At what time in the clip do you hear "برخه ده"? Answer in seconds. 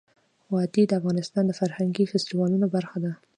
2.75-3.11